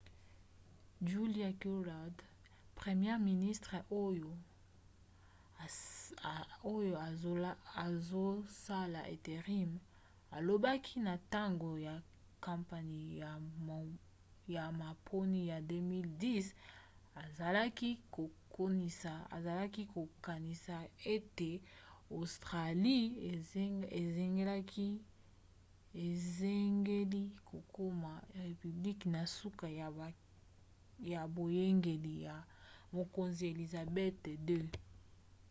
julia 1.09 1.49
gillard 1.61 2.19
première 2.79 3.19
ministre 3.29 3.75
oyo 6.73 6.91
azosala 7.83 9.01
intérim 9.15 9.71
alobaki 10.37 10.95
na 11.07 11.13
ntango 11.21 11.71
ya 11.87 11.95
kampanie 12.45 13.07
ya 14.55 14.63
maponi 14.79 15.39
ya 15.51 15.57
2010 15.59 16.45
azalaki 19.35 19.85
kokanisa 19.95 20.75
ete 21.13 21.49
australie 22.19 23.01
esengeli 26.05 27.23
kokoma 27.49 28.13
république 28.43 29.01
na 29.13 29.21
suka 29.37 29.67
ya 31.13 31.21
boyangeli 31.35 32.13
ya 32.27 32.35
mokonzi 32.95 33.43
elizabeth 33.51 34.21
ii 34.27 34.71